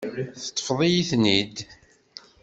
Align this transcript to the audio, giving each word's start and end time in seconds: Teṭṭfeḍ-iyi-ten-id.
Teṭṭfeḍ-iyi-ten-id. 0.45 1.57